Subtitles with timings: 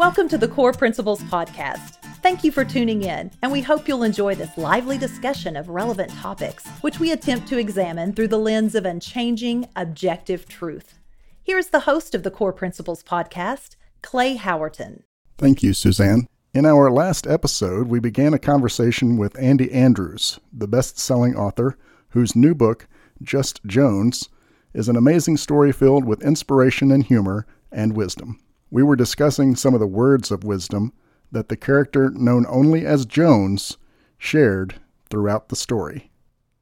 [0.00, 1.96] Welcome to the Core Principles Podcast.
[2.22, 6.10] Thank you for tuning in, and we hope you'll enjoy this lively discussion of relevant
[6.10, 10.98] topics, which we attempt to examine through the lens of unchanging, objective truth.
[11.42, 15.02] Here's the host of the Core Principles Podcast, Clay Howerton.
[15.36, 16.26] Thank you, Suzanne.
[16.54, 21.76] In our last episode, we began a conversation with Andy Andrews, the best selling author,
[22.12, 22.88] whose new book,
[23.22, 24.30] Just Jones,
[24.72, 29.74] is an amazing story filled with inspiration and humor and wisdom we were discussing some
[29.74, 30.92] of the words of wisdom
[31.32, 33.76] that the character known only as Jones
[34.18, 36.10] shared throughout the story.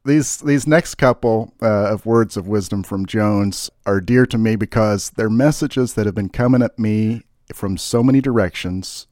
[0.04, 4.56] These these next couple uh, of words of wisdom from Jones are dear to me
[4.56, 9.06] because they're messages that have been coming at me from so many directions,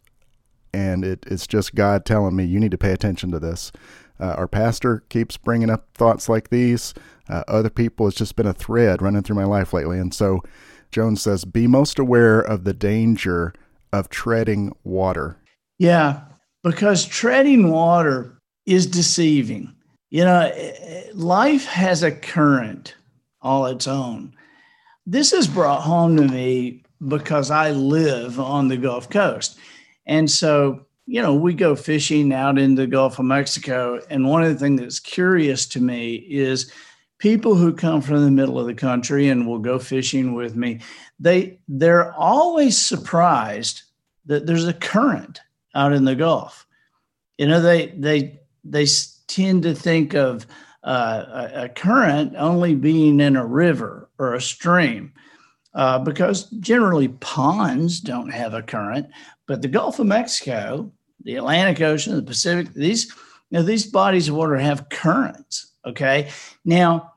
[0.72, 3.72] and it, it's just God telling me you need to pay attention to this.
[4.19, 6.94] Uh, our pastor keeps bringing up thoughts like these.
[7.28, 10.42] Uh, other people, it's just been a thread running through my life lately, and so
[10.91, 13.53] Jones says, be most aware of the danger
[13.92, 15.37] of treading water.
[15.78, 16.23] Yeah,
[16.62, 19.75] because treading water is deceiving.
[20.11, 22.95] You know, eh, eh, life has a current
[23.43, 24.34] all its own.
[25.06, 29.59] This is brought home to me because I live on the Gulf Coast.
[30.06, 34.00] And so, you know, we go fishing out in the Gulf of Mexico.
[34.11, 36.73] And one of the things that's curious to me is
[37.19, 40.81] people who come from the middle of the country and will go fishing with me
[41.19, 43.83] they they're always surprised
[44.27, 45.41] that there's a current
[45.75, 46.67] out in the gulf.
[47.39, 48.87] You know they they they
[49.28, 50.47] tend to think of
[50.83, 55.12] uh, a, a, current only being in a river or a stream
[55.75, 59.09] uh, because generally ponds don't have a current
[59.47, 60.89] but the gulf of mexico
[61.25, 63.06] the atlantic ocean the pacific these
[63.50, 66.31] you know, these bodies of water have currents Okay.
[66.65, 67.15] Now,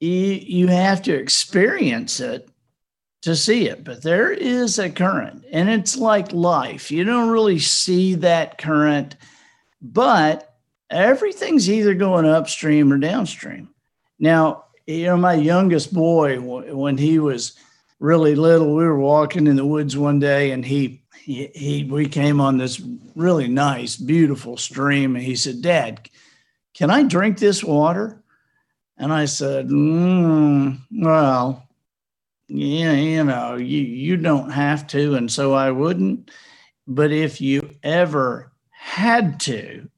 [0.00, 2.48] you, you have to experience it
[3.22, 6.90] to see it, but there is a current, and it's like life.
[6.90, 9.16] You don't really see that current,
[9.80, 10.54] but
[10.90, 13.70] everything's either going upstream or downstream.
[14.18, 17.54] Now, you know, my youngest boy, when he was
[17.98, 22.06] really little, we were walking in the woods one day, and he he, he we
[22.06, 22.80] came on this
[23.16, 26.08] really nice, beautiful stream, and he said, "Dad,
[26.76, 28.22] can I drink this water?
[28.98, 31.66] And I said, mm, Well,
[32.48, 35.14] yeah, you know, you, you don't have to.
[35.14, 36.30] And so I wouldn't.
[36.86, 39.88] But if you ever had to,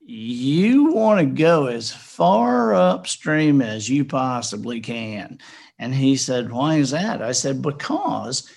[0.00, 5.40] you want to go as far upstream as you possibly can.
[5.80, 7.20] And he said, Why is that?
[7.20, 8.48] I said, Because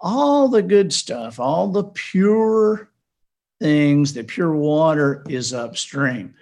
[0.00, 2.88] all the good stuff, all the pure
[3.58, 6.36] things, the pure water is upstream.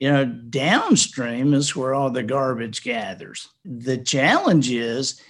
[0.00, 3.48] You know, downstream is where all the garbage gathers.
[3.66, 5.20] The challenge is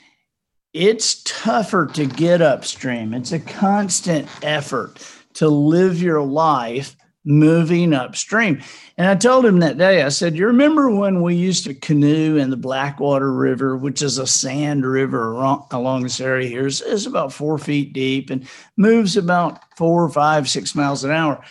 [0.73, 3.13] it's tougher to get upstream.
[3.13, 5.05] It's a constant effort
[5.35, 8.63] to live your life moving upstream.
[8.97, 12.37] And I told him that day, I said, You remember when we used to canoe
[12.37, 16.69] in the Blackwater River, which is a sand river along this area here?
[16.69, 21.43] It's, it's about four feet deep and moves about four, five, six miles an hour.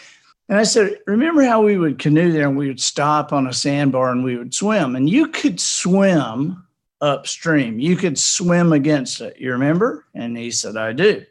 [0.49, 3.53] And I said, Remember how we would canoe there and we would stop on a
[3.53, 4.95] sandbar and we would swim?
[4.95, 6.65] And you could swim
[7.01, 7.79] upstream.
[7.79, 9.37] You could swim against it.
[9.39, 10.05] You remember?
[10.15, 11.23] And he said, I do.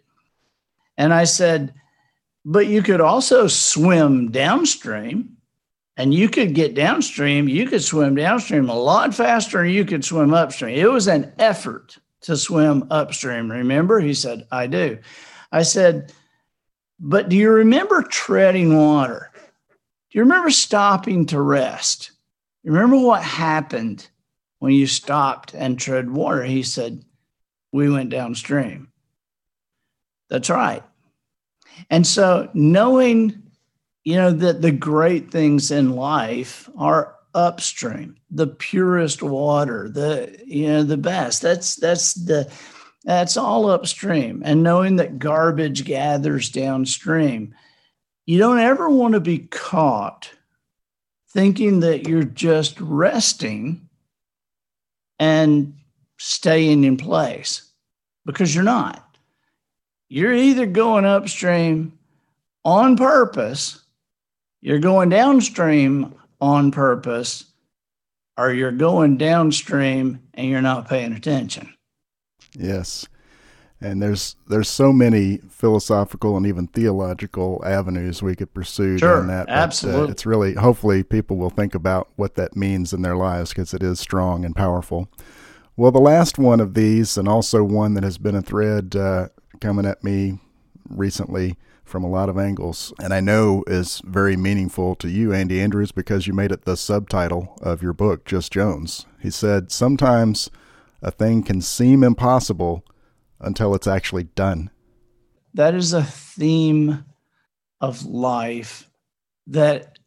[0.97, 1.75] And I said,
[2.45, 5.37] But you could also swim downstream
[5.97, 7.49] and you could get downstream.
[7.49, 10.79] You could swim downstream a lot faster and you could swim upstream.
[10.79, 13.51] It was an effort to swim upstream.
[13.51, 13.99] Remember?
[13.99, 14.99] He said, I do.
[15.51, 16.13] I said,
[17.01, 19.31] but do you remember treading water?
[19.35, 22.13] Do you remember stopping to rest?
[22.65, 24.09] Remember what happened
[24.59, 26.43] when you stopped and tread water?
[26.43, 27.05] He said,
[27.73, 28.89] We went downstream.
[30.29, 30.83] That's right.
[31.91, 33.43] And so knowing,
[34.05, 40.67] you know, that the great things in life are upstream, the purest water, the, you
[40.67, 41.43] know, the best.
[41.43, 42.51] That's that's the
[43.09, 44.43] that's all upstream.
[44.45, 47.55] And knowing that garbage gathers downstream,
[48.27, 50.31] you don't ever want to be caught
[51.31, 53.89] thinking that you're just resting
[55.19, 55.75] and
[56.19, 57.71] staying in place
[58.27, 59.17] because you're not.
[60.11, 61.99] You're either going upstream
[62.63, 63.83] on purpose,
[64.61, 67.47] you're going downstream on purpose,
[68.37, 71.73] or you're going downstream and you're not paying attention.
[72.59, 73.07] Yes.
[73.81, 79.47] And there's there's so many philosophical and even theological avenues we could pursue sure, that.
[79.47, 83.17] But, absolutely, uh, it's really hopefully people will think about what that means in their
[83.17, 85.09] lives because it is strong and powerful.
[85.77, 89.29] Well, the last one of these, and also one that has been a thread uh,
[89.61, 90.41] coming at me
[90.91, 95.61] recently from a lot of angles, and I know is very meaningful to you, Andy
[95.61, 99.07] Andrews, because you made it the subtitle of your book, Just Jones.
[99.21, 100.51] He said, Sometimes
[101.03, 102.85] a thing can seem impossible
[103.41, 104.71] until it's actually done.
[105.55, 107.05] That is a theme
[107.81, 108.89] of life
[109.47, 109.99] that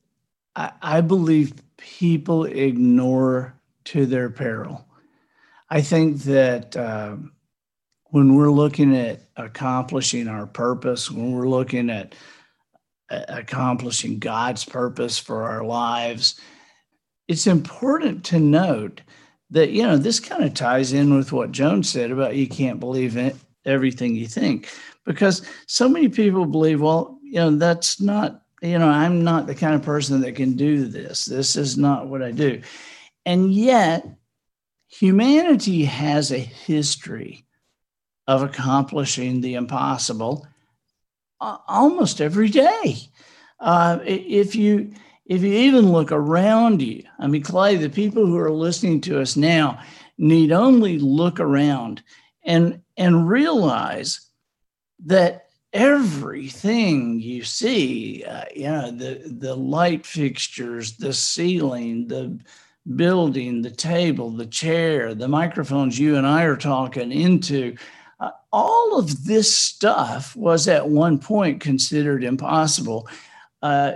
[0.55, 3.55] I, I believe people ignore
[3.85, 4.85] to their peril.
[5.69, 7.15] I think that uh,
[8.05, 12.13] when we're looking at accomplishing our purpose, when we're looking at
[13.09, 16.39] accomplishing God's purpose for our lives,
[17.27, 19.01] it's important to note
[19.51, 22.80] that, you know, this kind of ties in with what Jones said about you can't
[22.80, 24.69] believe in everything you think,
[25.06, 29.56] because so many people believe, well, you know, that's not, you know, I'm not the
[29.56, 31.25] kind of person that can do this.
[31.25, 32.62] This is not what I do.
[33.25, 34.07] And yet,
[34.88, 37.45] humanity has a history
[38.27, 40.48] of accomplishing the impossible
[41.39, 42.98] uh, almost every day.
[43.59, 44.94] Uh, if you
[45.25, 49.21] if you even look around you, I mean, Clay, the people who are listening to
[49.21, 49.81] us now
[50.18, 52.03] need only look around
[52.44, 54.27] and and realize
[55.06, 62.38] that everything you see, uh, you know, the the light fixtures, the ceiling, the
[62.95, 67.75] building, the table, the chair, the microphones you and I are talking into,
[68.19, 73.07] uh, all of this stuff was at one point considered impossible.
[73.62, 73.94] Uh,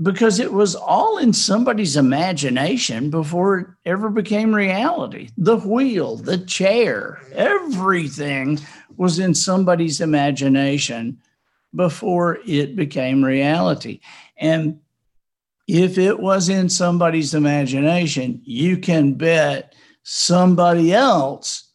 [0.00, 5.30] because it was all in somebody's imagination before it ever became reality.
[5.36, 8.60] The wheel, the chair, everything
[8.96, 11.20] was in somebody's imagination
[11.74, 14.00] before it became reality.
[14.36, 14.80] And
[15.66, 21.72] if it was in somebody's imagination, you can bet somebody else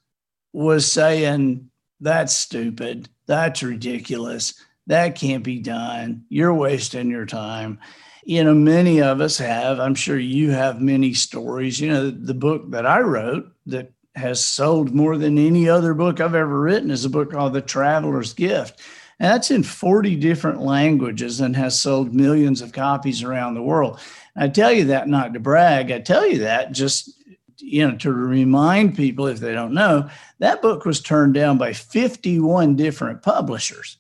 [0.54, 3.10] was saying, That's stupid.
[3.28, 4.54] That's ridiculous.
[4.88, 6.26] That can't be done.
[6.30, 7.80] You're wasting your time.
[8.26, 11.80] You know, many of us have, I'm sure you have many stories.
[11.80, 16.20] You know, the book that I wrote that has sold more than any other book
[16.20, 18.80] I've ever written is a book called The Traveler's Gift
[19.20, 24.00] and that's in 40 different languages and has sold millions of copies around the world.
[24.36, 25.92] I tell you that not to brag.
[25.92, 27.12] I tell you that just
[27.58, 30.10] you know to remind people if they don't know
[30.40, 33.98] that book was turned down by 51 different publishers.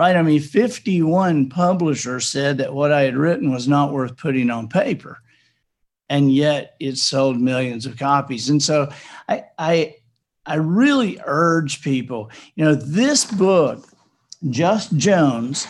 [0.00, 0.16] Right?
[0.16, 4.66] I mean 51 publishers said that what I had written was not worth putting on
[4.66, 5.20] paper.
[6.08, 8.48] And yet it sold millions of copies.
[8.48, 8.90] And so
[9.28, 9.96] I I
[10.46, 13.86] I really urge people, you know, this book
[14.48, 15.66] just Jones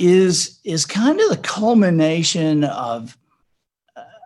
[0.00, 3.18] is is kind of the culmination of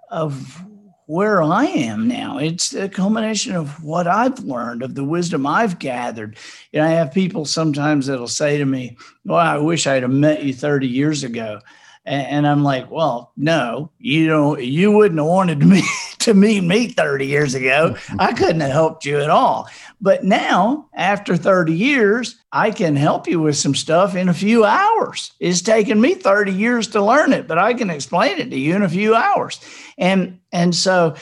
[0.08, 0.62] of
[1.06, 2.38] where I am now.
[2.38, 6.36] It's the culmination of what I've learned, of the wisdom I've gathered.
[6.72, 10.42] And I have people sometimes that'll say to me, Well, I wish I'd have met
[10.42, 11.60] you 30 years ago.
[12.08, 15.82] And I'm like, well, no, you don't, you wouldn't have wanted to
[16.20, 17.96] to meet me 30 years ago.
[18.18, 19.68] I couldn't have helped you at all.
[20.00, 24.64] But now, after 30 years, I can help you with some stuff in a few
[24.64, 25.32] hours.
[25.40, 28.76] It's taken me 30 years to learn it, but I can explain it to you
[28.76, 29.60] in a few hours.
[29.98, 31.14] And and so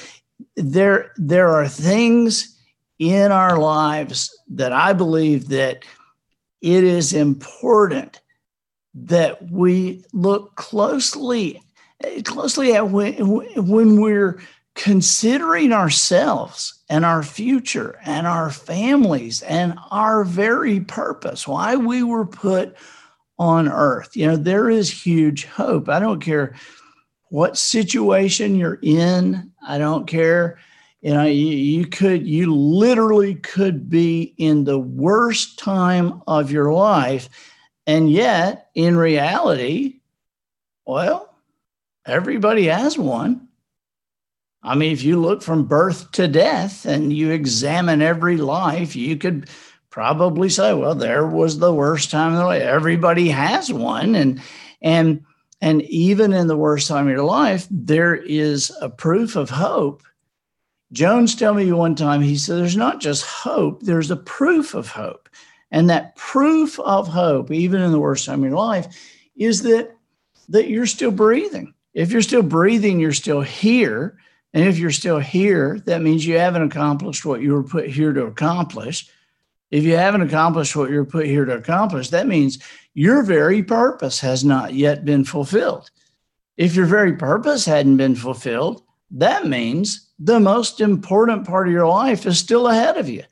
[0.57, 2.57] there there are things
[3.01, 5.85] in our lives that I believe that
[6.63, 8.21] it is important
[8.95, 11.61] that we look closely
[12.25, 13.15] closely at when,
[13.67, 14.41] when we're
[14.77, 22.27] considering ourselves and our future and our families and our very purpose why we were
[22.27, 22.77] put
[23.39, 24.15] on earth.
[24.15, 25.89] You know there is huge hope.
[25.89, 26.55] I don't care
[27.35, 30.59] what situation you're in i don't care
[31.01, 36.73] you know you, you could you literally could be in the worst time of your
[36.73, 37.29] life
[37.87, 40.01] and yet, in reality,
[40.87, 41.35] well,
[42.07, 43.49] everybody has one.
[44.63, 49.17] I mean, if you look from birth to death and you examine every life, you
[49.17, 49.51] could
[49.91, 52.63] probably say, well, there was the worst time of their life.
[52.63, 54.15] Everybody has one.
[54.15, 54.41] And
[54.81, 55.25] and
[55.61, 60.03] and even in the worst time of your life, there is a proof of hope.
[60.93, 64.89] Jones told me one time, he said, there's not just hope, there's a proof of
[64.89, 65.29] hope.
[65.71, 68.87] And that proof of hope, even in the worst time of your life,
[69.37, 69.97] is that
[70.49, 71.75] that you're still breathing.
[71.95, 74.19] If you're still breathing, you're still here.
[74.53, 78.13] And if you're still here, that means you haven't accomplished what you were put here
[78.13, 79.09] to accomplish.
[79.71, 82.59] If you haven't accomplished what you're put here to accomplish, that means
[82.95, 85.91] your very purpose has not yet been fulfilled.
[86.57, 91.87] If your very purpose hadn't been fulfilled, that means the most important part of your
[91.87, 93.25] life is still ahead of you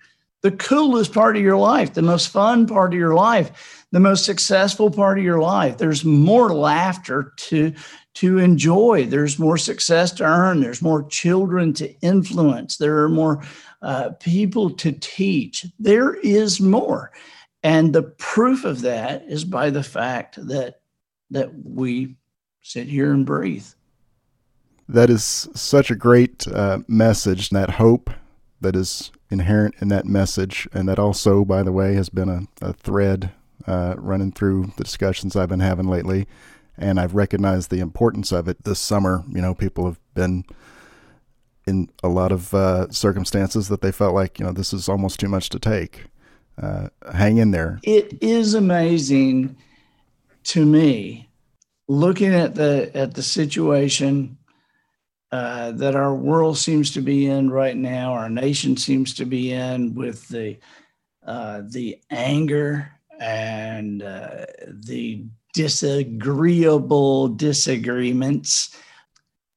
[0.42, 4.24] the coolest part of your life, the most fun part of your life, the most
[4.24, 5.78] successful part of your life.
[5.78, 7.72] There's more laughter to
[8.14, 9.06] to enjoy.
[9.06, 10.60] There's more success to earn.
[10.60, 12.76] There's more children to influence.
[12.76, 13.42] There are more
[13.80, 15.64] uh, people to teach.
[15.78, 17.10] There is more,
[17.62, 20.80] and the proof of that is by the fact that
[21.30, 22.16] that we
[22.60, 23.66] sit here and breathe.
[24.88, 27.50] That is such a great uh, message.
[27.50, 28.10] That hope
[28.60, 32.42] that is inherent in that message, and that also, by the way, has been a,
[32.60, 33.32] a thread
[33.66, 36.26] uh, running through the discussions I've been having lately.
[36.76, 39.24] And I've recognized the importance of it this summer.
[39.28, 40.44] You know, people have been
[41.66, 45.20] in a lot of uh, circumstances that they felt like, you know, this is almost
[45.20, 46.06] too much to take.
[46.60, 47.80] Uh, hang in there.
[47.82, 49.56] It is amazing
[50.44, 51.28] to me
[51.88, 54.38] looking at the at the situation
[55.32, 59.52] uh, that our world seems to be in right now, our nation seems to be
[59.52, 60.58] in with the
[61.26, 68.76] uh, the anger and uh, the disagreeable disagreements.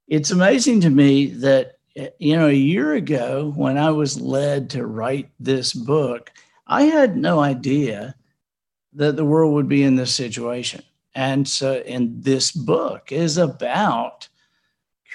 [0.08, 1.78] It's amazing to me that
[2.20, 6.32] you know a year ago when I was led to write this book,
[6.68, 8.16] I had no idea
[8.94, 10.84] that the world would be in this situation.
[11.14, 14.28] And so, and this book is about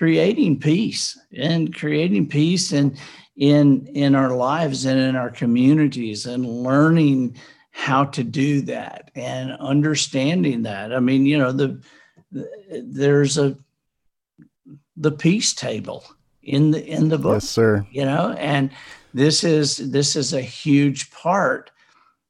[0.01, 2.97] creating peace and creating peace in
[3.37, 7.37] in in our lives and in our communities and learning
[7.71, 11.79] how to do that and understanding that i mean you know the,
[12.33, 12.49] the
[12.83, 13.55] there's a
[14.97, 16.03] the peace table
[16.43, 18.71] in the in the book yes sir you know and
[19.15, 21.71] this is this is a huge part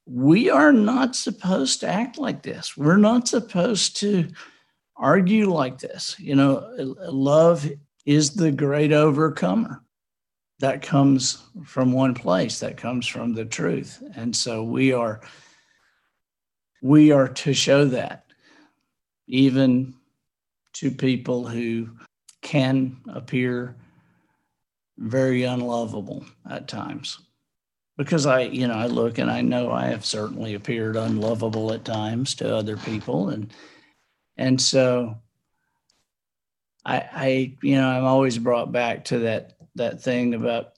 [0.06, 4.28] we are not supposed to act like this we're not supposed to
[5.00, 6.14] argue like this.
[6.20, 6.70] You know,
[7.08, 7.68] love
[8.04, 9.82] is the great overcomer.
[10.60, 14.02] That comes from one place, that comes from the truth.
[14.14, 15.22] And so we are
[16.82, 18.26] we are to show that
[19.26, 19.94] even
[20.74, 21.88] to people who
[22.42, 23.76] can appear
[25.00, 27.20] very unlovable at times
[27.96, 31.84] because i you know i look and i know i have certainly appeared unlovable at
[31.84, 33.52] times to other people and
[34.36, 35.16] and so
[36.84, 40.72] I, I, you know, I'm always brought back to that that thing about,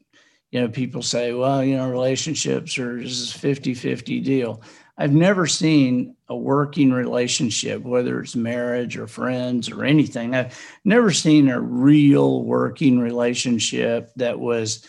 [0.50, 4.62] you know, people say, well, you know, relationships are is 50-50 deal.
[4.99, 10.34] I've never seen a working relationship, whether it's marriage or friends or anything.
[10.34, 14.87] I've never seen a real working relationship that was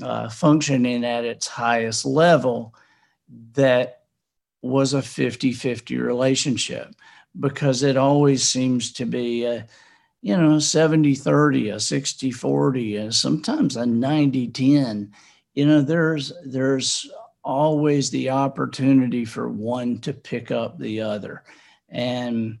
[0.00, 2.74] uh, functioning at its highest level
[3.52, 4.02] that
[4.62, 6.94] was a 50 50 relationship
[7.38, 9.66] because it always seems to be a
[10.22, 15.12] you know 70 30 a 60 40 and sometimes a 90 10
[15.54, 17.10] you know there's there's
[17.44, 21.42] always the opportunity for one to pick up the other
[21.88, 22.58] and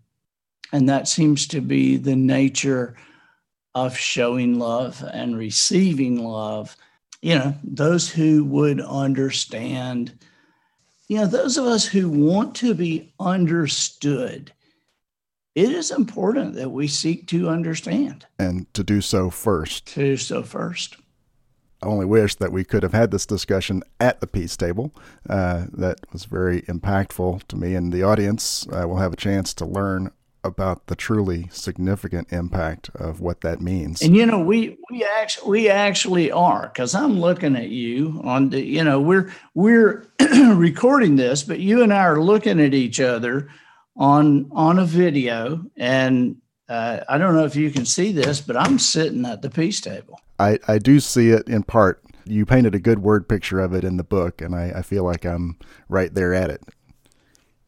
[0.72, 2.96] and that seems to be the nature
[3.74, 6.76] of showing love and receiving love
[7.20, 10.12] you know those who would understand
[11.08, 14.52] you know those of us who want to be understood
[15.54, 19.86] it is important that we seek to understand and to do so first.
[19.88, 20.96] To do so first.
[21.82, 24.94] I only wish that we could have had this discussion at the peace table.
[25.28, 29.52] Uh, that was very impactful to me, and the audience uh, will have a chance
[29.54, 30.12] to learn
[30.44, 34.02] about the truly significant impact of what that means.
[34.02, 38.50] And you know, we we actually we actually are because I'm looking at you on
[38.50, 40.06] the you know we're we're
[40.54, 43.48] recording this, but you and I are looking at each other
[43.96, 46.36] on on a video and
[46.68, 49.80] uh, I don't know if you can see this, but I'm sitting at the peace
[49.80, 50.18] table.
[50.42, 52.02] I, I do see it in part.
[52.24, 55.04] You painted a good word picture of it in the book, and I, I feel
[55.04, 55.58] like I'm
[55.88, 56.62] right there at it.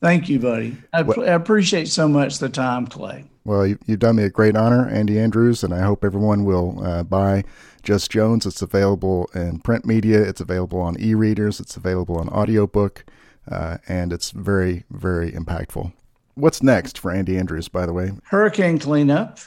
[0.01, 0.77] Thank you, buddy.
[0.93, 3.25] I, well, I appreciate so much the time, Clay.
[3.45, 6.85] Well, you, have done me a great honor, Andy Andrews, and I hope everyone will
[6.85, 7.45] uh, buy
[7.83, 8.47] Just Jones.
[8.47, 13.05] It's available in print media, it's available on e readers, it's available on audiobook,
[13.51, 15.93] uh, and it's very, very impactful.
[16.35, 18.13] What's next for Andy Andrews, by the way?
[18.25, 19.39] Hurricane cleanup.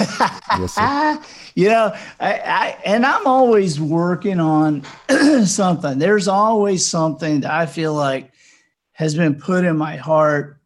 [0.00, 1.22] Yes, sir.
[1.54, 4.84] you know, I, I, and I'm always working on
[5.44, 5.98] something.
[5.98, 8.32] There's always something that I feel like
[8.92, 10.58] has been put in my heart.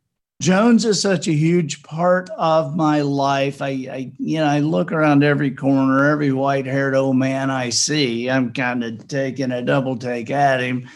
[0.42, 3.62] Jones is such a huge part of my life.
[3.62, 8.28] I, I you know, I look around every corner, every white-haired old man I see.
[8.28, 10.88] I'm kind of taking a double take at him,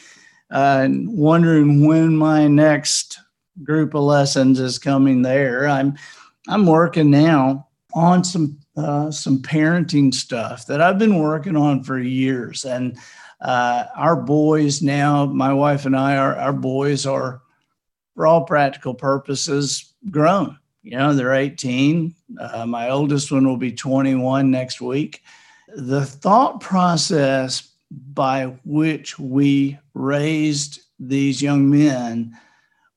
[0.50, 3.18] uh, and wondering when my next
[3.62, 5.66] group of lessons is coming there.
[5.66, 5.96] I'm
[6.46, 11.98] I'm working now on some uh, some parenting stuff that I've been working on for
[11.98, 12.98] years, and
[13.40, 17.40] uh, our boys now, my wife and I, our, our boys are,
[18.14, 20.58] for all practical purposes, grown.
[20.82, 22.14] You know, they're 18.
[22.38, 25.22] Uh, my oldest one will be 21 next week.
[25.74, 32.36] The thought process by which we raised these young men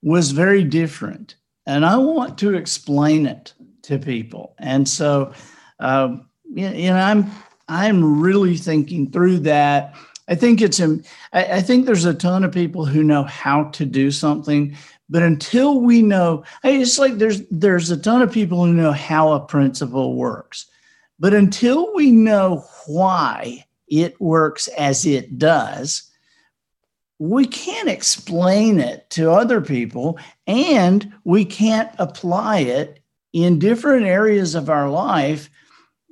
[0.01, 1.35] was very different.
[1.65, 3.53] And I want to explain it
[3.83, 4.55] to people.
[4.59, 5.33] And so,
[5.79, 7.31] um, you know, I'm
[7.67, 9.95] I'm really thinking through that.
[10.27, 10.99] I think it's I,
[11.33, 14.75] I think there's a ton of people who know how to do something,
[15.09, 19.33] but until we know, it's like there's there's a ton of people who know how
[19.33, 20.65] a principle works,
[21.19, 26.09] but until we know why it works as it does,
[27.19, 33.02] we can't explain it to other people and we can't apply it
[33.33, 35.49] in different areas of our life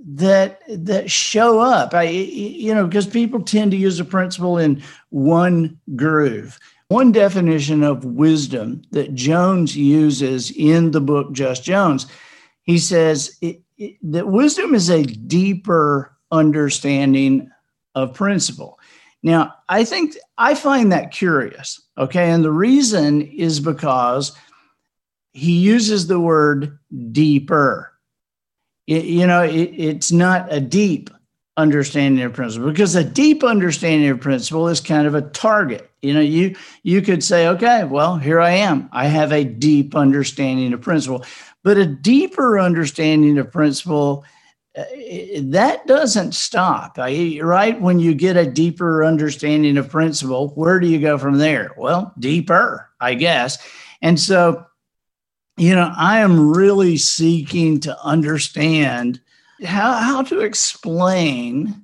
[0.04, 4.82] that that show up I, you know because people tend to use a principle in
[5.10, 12.08] one groove one definition of wisdom that jones uses in the book just jones
[12.64, 17.52] he says it, it, that wisdom is a deeper understanding
[17.94, 18.80] of principle
[19.24, 21.82] now, I think I find that curious.
[21.98, 22.32] Okay.
[22.32, 24.32] And the reason is because
[25.34, 26.78] he uses the word
[27.12, 27.92] deeper.
[28.88, 31.10] It, you know, it, it's not a deep
[31.58, 35.90] understanding of principle because a deep understanding of principle is kind of a target.
[36.02, 38.90] You know, you you could say, okay, well, here I am.
[38.92, 41.26] I have a deep understanding of principle.
[41.64, 44.26] But a deeper understanding of principle
[44.76, 44.86] uh,
[45.42, 50.98] that doesn't stop right when you get a deeper understanding of principle where do you
[50.98, 53.58] go from there well deeper i guess
[54.02, 54.66] and so
[55.62, 59.22] you know i am really seeking to understand
[59.64, 61.84] how, how to explain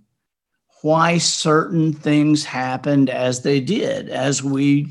[0.81, 4.87] why certain things happened as they did as we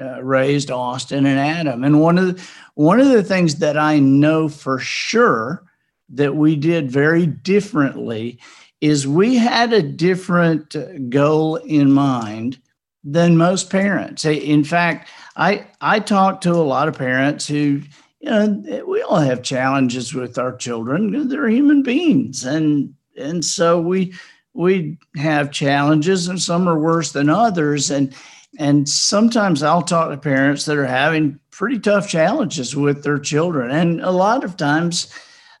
[0.00, 3.98] uh, raised austin and adam and one of the, one of the things that i
[3.98, 5.64] know for sure
[6.08, 8.38] that we did very differently
[8.80, 12.56] is we had a different goal in mind
[13.04, 14.24] than most parents.
[14.24, 17.82] In fact, I I talk to a lot of parents who
[18.20, 21.28] you know we all have challenges with our children.
[21.28, 24.14] They're human beings, and and so we
[24.54, 27.90] we have challenges, and some are worse than others.
[27.90, 28.14] And
[28.58, 33.70] and sometimes I'll talk to parents that are having pretty tough challenges with their children,
[33.70, 35.12] and a lot of times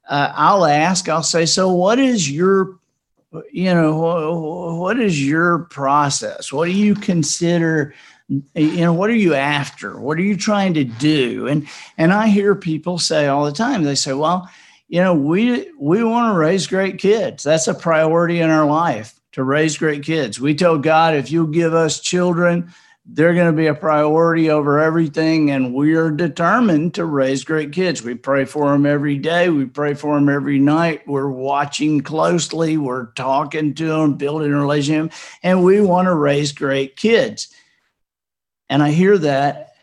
[0.08, 2.78] uh, I'll ask, I'll say, so what is your,
[3.52, 6.50] you know, what is your process?
[6.50, 7.94] What do you consider,
[8.28, 9.98] you know, what are you after?
[9.98, 11.46] What are you trying to do?
[11.46, 14.50] And and I hear people say all the time, they say, well,
[14.88, 17.42] you know, we we want to raise great kids.
[17.42, 20.40] That's a priority in our life to raise great kids.
[20.40, 22.72] We tell God, if you give us children
[23.10, 25.50] they're going to be a priority over everything.
[25.50, 28.02] And we are determined to raise great kids.
[28.02, 29.48] We pray for them every day.
[29.48, 31.08] We pray for them every night.
[31.08, 32.76] We're watching closely.
[32.76, 35.12] We're talking to them, building a relationship,
[35.42, 37.48] and we want to raise great kids.
[38.68, 39.74] And I hear that,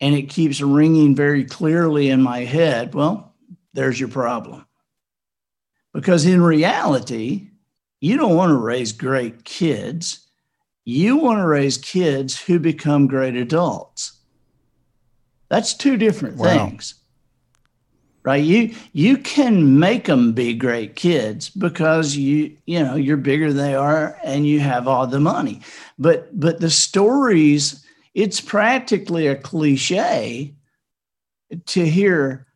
[0.00, 2.94] and it keeps ringing very clearly in my head.
[2.94, 3.34] Well,
[3.72, 4.66] there's your problem.
[5.92, 7.50] Because in reality,
[8.00, 10.24] you don't want to raise great kids
[10.84, 14.12] you want to raise kids who become great adults.
[15.48, 16.68] That's two different wow.
[16.68, 16.94] things.
[18.24, 18.42] Right?
[18.42, 23.62] You you can make them be great kids because you you know you're bigger than
[23.62, 25.60] they are and you have all the money.
[25.98, 27.84] But but the stories
[28.14, 30.54] it's practically a cliche
[31.66, 32.46] to hear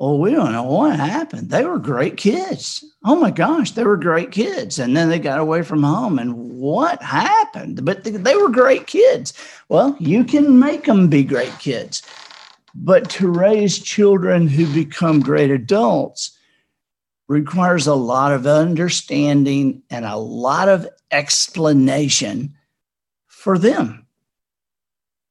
[0.00, 1.50] oh we don't know what happened.
[1.50, 2.82] They were great kids.
[3.04, 4.78] Oh my gosh, they were great kids.
[4.78, 6.18] And then they got away from home.
[6.18, 7.84] And what happened?
[7.84, 9.34] But they were great kids.
[9.68, 12.02] Well, you can make them be great kids.
[12.80, 16.36] But to raise children who become great adults
[17.26, 22.54] requires a lot of understanding and a lot of explanation
[23.26, 24.06] for them.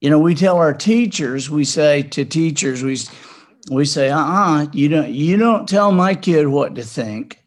[0.02, 2.98] You know, we tell our teachers, we say to teachers, we
[3.72, 7.42] we say, uh-uh, you don't you don't tell my kid what to think.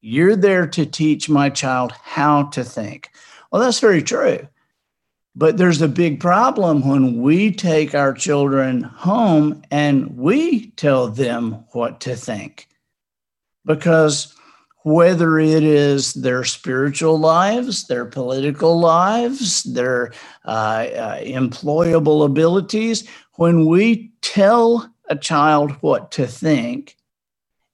[0.00, 3.10] You're there to teach my child how to think.
[3.50, 4.48] Well, that's very true.
[5.36, 11.64] But there's a big problem when we take our children home and we tell them
[11.72, 12.68] what to think.
[13.64, 14.34] Because
[14.84, 20.12] whether it is their spiritual lives, their political lives, their
[20.44, 26.96] uh, uh, employable abilities, when we tell a child what to think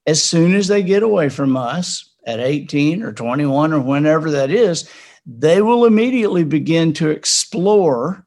[0.07, 4.49] as soon as they get away from us at 18 or 21 or whenever that
[4.49, 4.89] is
[5.25, 8.25] they will immediately begin to explore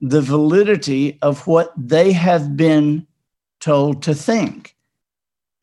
[0.00, 3.06] the validity of what they have been
[3.60, 4.74] told to think.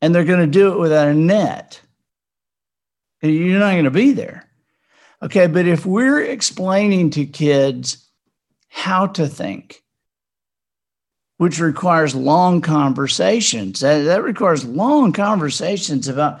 [0.00, 1.80] And they're going to do it without a net.
[3.20, 4.48] You're not going to be there.
[5.20, 8.08] Okay, but if we're explaining to kids
[8.68, 9.82] how to think,
[11.38, 16.40] which requires long conversations, that, that requires long conversations about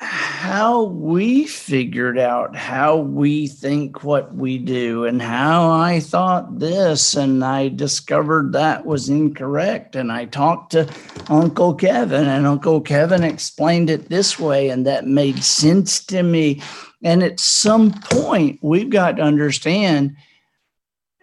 [0.00, 7.14] how we figured out how we think what we do and how I thought this
[7.14, 10.90] and I discovered that was incorrect and I talked to
[11.28, 16.62] Uncle Kevin and Uncle Kevin explained it this way and that made sense to me.
[17.04, 20.16] And at some point we've got to understand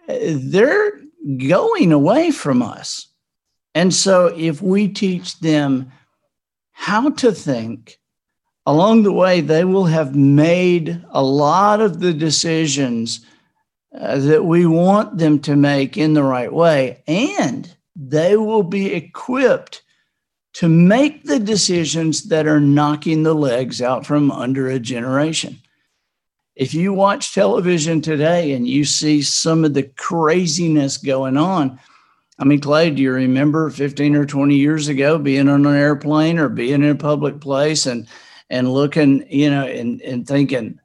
[0.08, 0.92] uh, they're
[1.36, 3.08] going away from us.
[3.74, 5.90] And so if we teach them
[6.70, 7.98] how to think
[8.68, 13.24] along the way, they will have made a lot of the decisions
[13.98, 18.92] uh, that we want them to make in the right way, and they will be
[18.92, 19.80] equipped
[20.52, 25.58] to make the decisions that are knocking the legs out from under a generation.
[26.54, 31.80] If you watch television today and you see some of the craziness going on,
[32.38, 36.38] I mean, Clay, do you remember 15 or 20 years ago being on an airplane
[36.38, 38.06] or being in a public place and
[38.50, 40.78] and looking, you know, and, and thinking,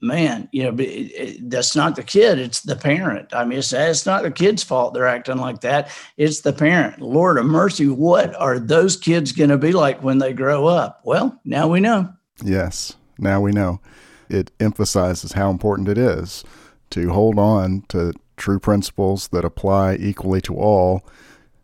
[0.00, 3.34] man, you know, it, it, that's not the kid, it's the parent.
[3.34, 5.90] I mean, it's, it's not the kid's fault they're acting like that.
[6.16, 7.00] It's the parent.
[7.00, 11.00] Lord of mercy, what are those kids going to be like when they grow up?
[11.04, 12.12] Well, now we know.
[12.44, 13.80] Yes, now we know.
[14.28, 16.44] It emphasizes how important it is
[16.90, 21.06] to hold on to true principles that apply equally to all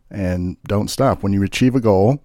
[0.09, 1.23] and don't stop.
[1.23, 2.23] When you achieve a goal,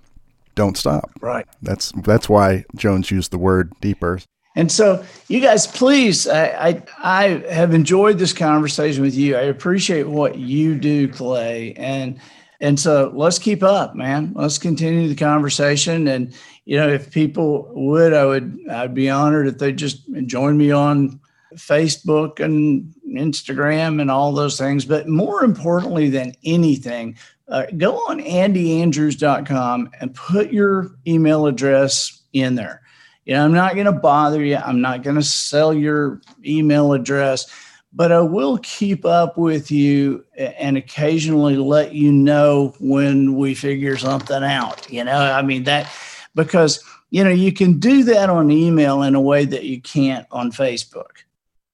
[0.58, 1.08] don't stop.
[1.20, 1.46] Right.
[1.62, 4.18] That's that's why Jones used the word deeper.
[4.56, 9.36] And so, you guys, please, I, I, I have enjoyed this conversation with you.
[9.36, 12.18] I appreciate what you do, Clay, and
[12.60, 14.32] and so let's keep up, man.
[14.34, 16.08] Let's continue the conversation.
[16.08, 20.58] And you know, if people would, I would, I'd be honored if they just join
[20.58, 21.20] me on
[21.54, 24.84] Facebook and Instagram and all those things.
[24.84, 27.16] But more importantly than anything,
[27.48, 32.82] uh, go on andyandrews.com and put your email address in there.
[33.24, 34.56] You know, I'm not going to bother you.
[34.56, 37.46] I'm not going to sell your email address,
[37.92, 43.96] but I will keep up with you and occasionally let you know when we figure
[43.96, 44.90] something out.
[44.90, 45.90] You know, I mean, that
[46.34, 50.26] because, you know, you can do that on email in a way that you can't
[50.30, 51.24] on Facebook.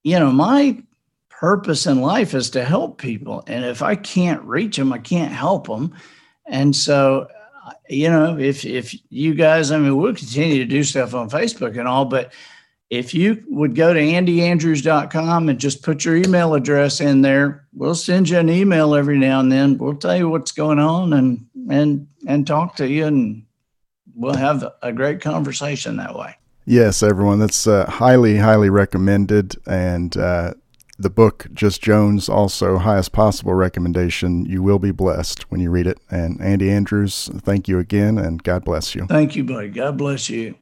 [0.02, 0.82] You know, my
[1.40, 3.44] purpose in life is to help people.
[3.46, 5.94] And if I can't reach them, I can't help them.
[6.46, 7.28] And so,
[7.66, 11.30] uh, you know, if if you guys, I mean, we'll continue to do stuff on
[11.30, 12.32] Facebook and all, but
[12.90, 17.94] if you would go to andyandrews.com and just put your email address in there, we'll
[17.94, 19.78] send you an email every now and then.
[19.78, 23.44] We'll tell you what's going on and and and talk to you and
[24.14, 26.36] we'll have a great conversation that way.
[26.66, 29.56] Yes, everyone, that's uh, highly, highly recommended.
[29.66, 30.54] And uh,
[30.98, 34.44] the book, Just Jones, also highest possible recommendation.
[34.44, 35.98] You will be blessed when you read it.
[36.10, 39.06] And Andy Andrews, thank you again, and God bless you.
[39.06, 39.68] Thank you, buddy.
[39.68, 40.56] God bless you.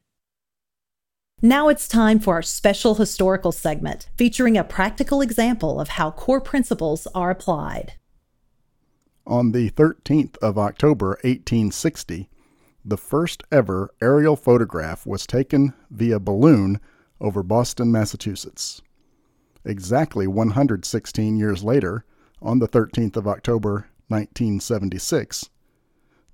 [1.40, 6.40] Now it's time for our special historical segment featuring a practical example of how core
[6.40, 7.94] principles are applied.
[9.26, 12.28] On the 13th of October, 1860,
[12.84, 16.80] the first ever aerial photograph was taken via balloon
[17.20, 18.82] over Boston, Massachusetts
[19.64, 22.04] exactly 116 years later,
[22.40, 25.50] on the 13th of October 1976,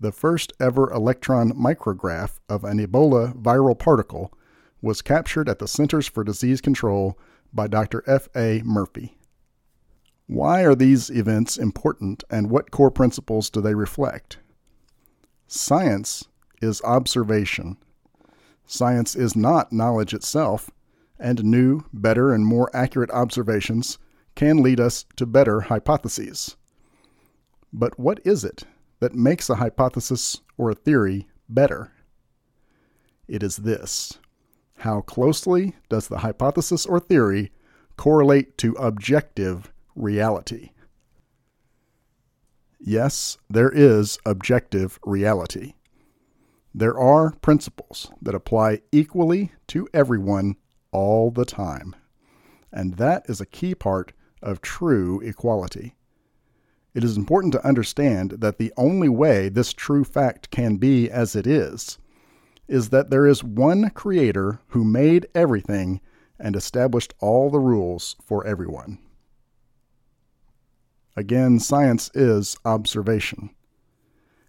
[0.00, 4.32] the first ever electron micrograph of an Ebola viral particle
[4.80, 7.18] was captured at the Centers for Disease Control
[7.52, 8.04] by Dr.
[8.06, 8.28] F.
[8.36, 8.62] A.
[8.64, 9.18] Murphy.
[10.26, 14.38] Why are these events important and what core principles do they reflect?
[15.46, 16.28] Science
[16.60, 17.78] is observation.
[18.66, 20.70] Science is not knowledge itself,
[21.18, 23.98] and new, better, and more accurate observations
[24.34, 26.56] can lead us to better hypotheses.
[27.72, 28.64] But what is it
[29.00, 31.92] that makes a hypothesis or a theory better?
[33.26, 34.18] It is this
[34.78, 37.52] How closely does the hypothesis or theory
[37.96, 40.70] correlate to objective reality?
[42.80, 45.74] Yes, there is objective reality.
[46.72, 50.56] There are principles that apply equally to everyone
[50.98, 51.94] all the time.
[52.72, 55.94] And that is a key part of true equality.
[56.92, 61.36] It is important to understand that the only way this true fact can be as
[61.36, 61.98] it is
[62.66, 66.00] is that there is one Creator who made everything
[66.38, 68.98] and established all the rules for everyone.
[71.16, 73.50] Again, science is observation.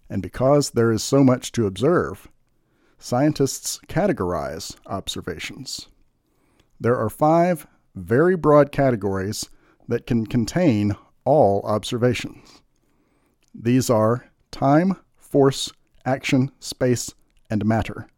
[0.08, 2.28] And because there is so much to observe,
[2.98, 5.88] scientists categorize observations.
[6.80, 9.50] There are five very broad categories
[9.86, 12.62] that can contain all observations.
[13.54, 15.70] These are time, force,
[16.06, 17.14] action, space,
[17.50, 18.08] and matter.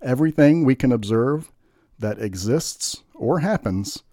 [0.00, 1.52] Everything we can observe
[1.98, 4.04] that exists or happens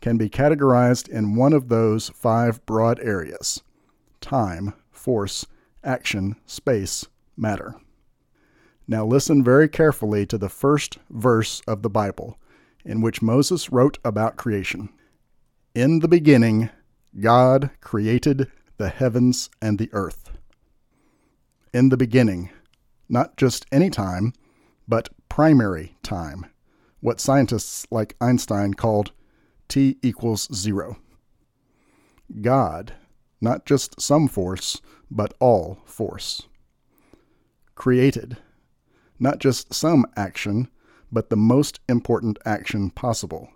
[0.00, 3.62] can be categorized in one of those five broad areas
[4.20, 5.44] time, force,
[5.82, 7.06] action, space,
[7.36, 7.74] matter.
[8.86, 12.38] Now listen very carefully to the first verse of the Bible,
[12.84, 14.88] in which Moses wrote about creation.
[15.74, 16.70] In the beginning,
[17.18, 20.30] God created the heavens and the earth.
[21.72, 22.50] In the beginning,
[23.08, 24.32] not just any time,
[24.88, 26.46] but primary time,
[27.00, 29.12] what scientists like Einstein called
[29.68, 30.98] t equals zero.
[32.40, 32.94] God,
[33.40, 36.42] not just some force, but all force.
[37.74, 38.36] Created,
[39.18, 40.68] not just some action,
[41.12, 43.50] but the most important action possible.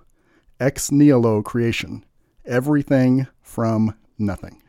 [0.60, 2.04] Ex nihilo creation,
[2.44, 4.62] everything from nothing.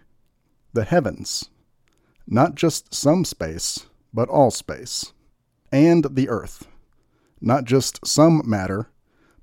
[0.73, 1.49] The heavens,
[2.25, 5.13] not just some space, but all space.
[5.71, 6.67] And the earth,
[7.41, 8.89] not just some matter,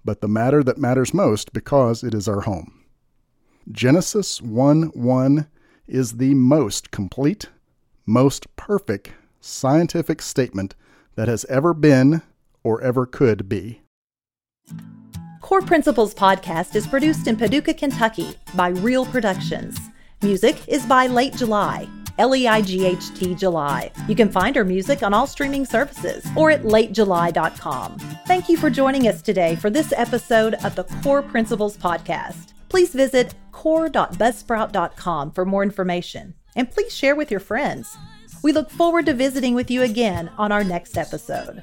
[0.04, 2.84] but the matter that matters most because it is our home.
[3.70, 5.46] Genesis 1 1
[5.86, 7.48] is the most complete,
[8.06, 10.74] most perfect scientific statement
[11.14, 12.22] that has ever been
[12.64, 13.82] or ever could be.
[15.40, 19.78] Core Principles podcast is produced in Paducah, Kentucky by Real Productions.
[20.22, 21.86] Music is by Leight July.
[22.18, 23.90] L E I G H T July.
[24.08, 27.98] You can find our music on all streaming services or at leightjuly.com.
[28.26, 32.52] Thank you for joining us today for this episode of the Core Principles Podcast.
[32.68, 37.96] Please visit core.buzzsprout.com for more information and please share with your friends.
[38.42, 41.62] We look forward to visiting with you again on our next episode.